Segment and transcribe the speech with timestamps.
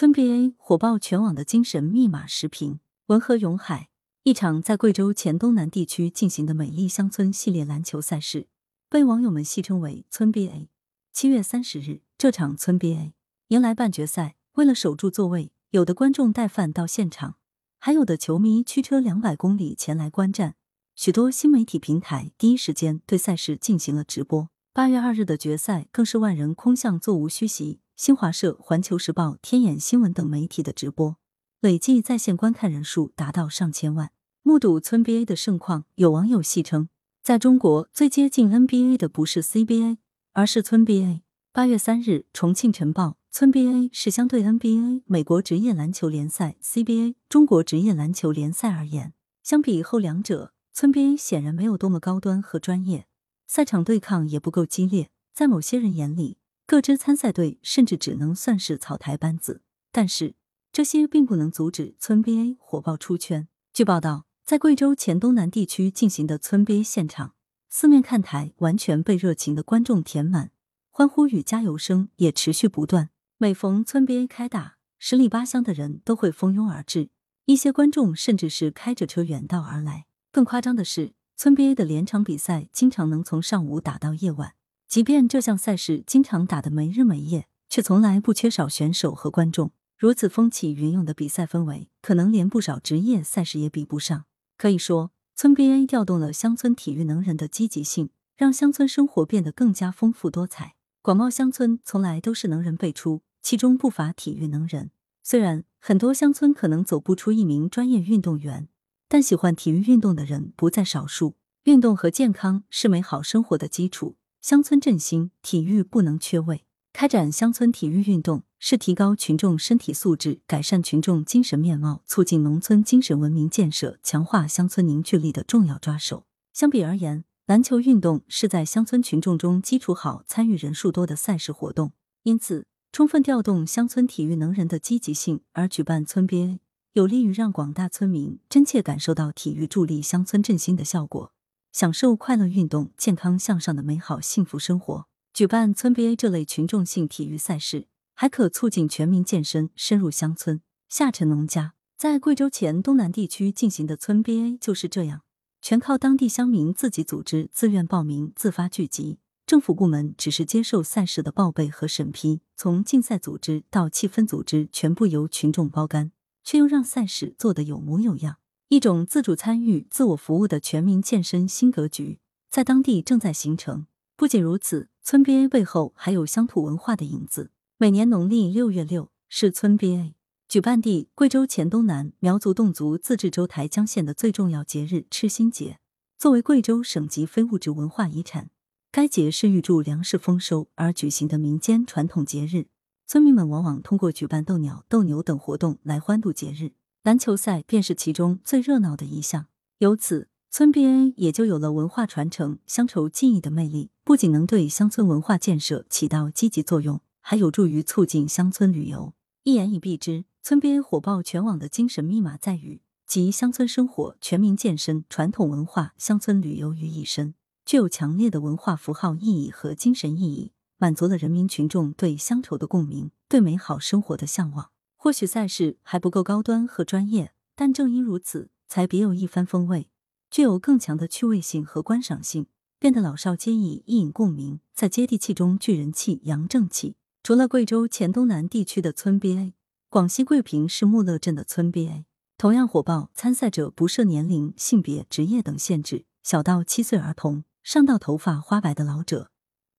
[0.00, 2.80] 村 BA 火爆全网的精神密码视频。
[3.08, 3.90] 文和永海，
[4.22, 8.46] 一场在贵州黔东南地区进行的美丽乡村系列篮球赛事，
[8.88, 10.68] 被网友们戏称为村 BA。
[11.12, 13.12] 七月三十日，这场村 BA
[13.48, 17.34] 迎来半决赛，为了守住座位，有的观众带饭到现场，
[17.78, 20.54] 还有的球迷驱车两百公里前来观战。
[20.96, 24.48] 许多新媒体平台第一时间对赛事进行了直播。
[24.72, 27.80] 八月二日的决赛更是万人空巷，座无虚席。
[28.00, 31.16] 新华社、环球时报、天眼新闻等媒体的直播，
[31.60, 34.10] 累计在线观看人数达到上千万。
[34.40, 36.88] 目睹村 BA 的盛况，有网友戏称，
[37.22, 39.98] 在中国最接近 NBA 的不是 CBA，
[40.32, 41.20] 而是村 BA。
[41.52, 50.54] 八月三日，重庆晨报，村 BA 是相对 NBA 美国职业篮球联赛 CBA 中国职业篮球联赛而言，相比后两者。
[50.72, 53.06] 村 BA 显然没有多么高端和专业，
[53.46, 56.38] 赛场对抗也不够激烈，在某些人眼里，
[56.70, 59.62] 各支参赛队甚至只能算是草台班子。
[59.90, 60.36] 但是
[60.70, 63.48] 这些并不能阻止村 BA 火爆出圈。
[63.72, 67.34] 据报道，在贵州黔东南地区进行的村 BA 现场，
[67.68, 70.52] 四面看台完全被热情的观众填满，
[70.90, 73.10] 欢呼与加油声也持续不断。
[73.38, 77.10] 每逢村 BA 开打，十里八乡的人都会蜂拥而至，
[77.46, 80.06] 一些观众甚至是开着车远道而来。
[80.30, 84.54] 更夸张的是，村 BA 的连场比赛经常能从上午打到夜晚。
[84.90, 89.70] 即便这项赛事经常打得没日没夜，却从来不缺少选手和观众。
[89.96, 94.24] 如此风起云涌的比赛氛围，可能连不少职业赛事也比不上。
[94.56, 100.74] 可以说，村 BA 调动了乡村体育能人的积极性，让乡村生活变得更加丰富多彩。
[101.02, 104.90] 广袤乡村从来都是能人辈出，其中不乏体育能人。
[105.22, 108.68] 虽然很多乡村可能走不出一名专业运动员。
[109.06, 111.36] 但喜欢体育运动的人不在少数。
[111.64, 116.64] 运动和健康是美好生活的基础，乡村振兴，体育不能缺位。
[116.94, 126.24] 开展乡村体育运动是提高群众身体素质、改善群众精神面貌、促进农村精神文明建设、强化乡村凝聚力的重要抓手。
[126.54, 136.60] 相比而言，篮球运动是在乡村群众中基础好、参与人数多的赛事活动，因此充分调动乡村体育能人的积极性而举办村 BA。
[136.94, 141.32] 有利于让广大村民真切感受到体育助力乡村振兴的效果，
[141.72, 145.06] 享受快乐运动、健康向上的美好幸福生活。
[145.32, 151.74] 举办村 BA 这类群众性体育赛事，还可促进全民健身，深入乡村，下沉农家。
[151.96, 155.22] 在贵州黔东南地区进行的村 BA 就是这样，
[155.62, 166.12] 全靠当地乡民自己组织、自愿报名、自发聚集，政府部门只是接受赛事的报备和审批，从竞赛组织到气氛组织，全部由群众包干。
[166.42, 168.38] 却又让赛事做得有模有样，
[168.70, 173.88] 一种自主参与、自我服务的全民健身新格局在当地正在形成。
[174.16, 177.50] 不仅如此，村 BA 背后还有乡土文化的影子。
[177.78, 180.12] 每年农历六月六是村 BA
[180.46, 185.80] 举办地贵州黔东南苗族侗族自治州台江县的最重要节日——吃新节。
[186.16, 188.50] 作为贵州省级非物质文化遗产，
[188.92, 192.68] 该节是预祝粮食丰收而举行的民间传统节日。
[193.08, 196.70] 村民们往往通过举办斗鸟、斗牛等活动来欢度节日，
[197.02, 199.46] 篮球赛便是其中最热闹的一项。
[199.78, 209.14] 由此，村 BA 也就有了文化传承、乡愁记忆的魅力，不仅能对乡村文化建设起到积极作用，还有助于促进乡村旅游。
[209.44, 217.34] 一言以蔽之，村 BA 火爆全网的精神密码在于集乡村生活、全民健身、传统文化、乡村旅游于一身，
[217.64, 220.52] 具有强烈的文化符号意义和精神意义。
[220.76, 224.70] 满足了人民群众对乡愁的共鸣，对美好生活的向往。
[225.02, 229.88] 或许赛事还不够高端和专业，但正因如此，才别有一番风味，
[230.30, 236.96] 具有更强的趣味性和观赏性，变得老少皆宜，一饮共鸣，在接地气中聚人气、扬正气。
[237.22, 239.54] 除了贵州黔东南地区的村 BA，
[239.88, 242.04] 广西桂平市穆勒镇的村 BA
[242.36, 249.30] 同样火爆，参赛者不设年龄、性别、职业等限制，小到七岁儿童，上到头发花白的老者。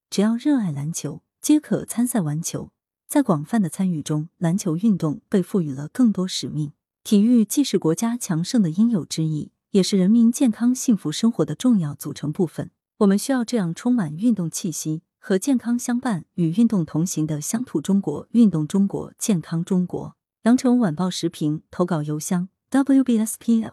[0.09, 2.71] 只要热爱篮球，皆可参赛玩球。
[3.11, 6.71] 在广泛的参与中，篮球运动被赋予了更多使命。
[7.03, 12.71] 体育既是国家强盛的应有之义，也是人民健康幸福生活的重要组成部分。
[12.99, 20.15] 我们需要这样充满运动气息和健康相伴、与运动同行的乡土中国、运动中国、健康中国。
[20.43, 23.69] 羊城晚报时评投稿邮箱：wbspycwb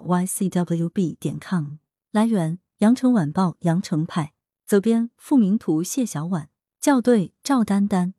[1.21, 1.75] 点 com。
[2.11, 4.33] 来源：羊城晚报羊城派。
[4.67, 6.49] 责编：付明图，谢小婉，
[6.81, 8.15] 校对：赵丹丹。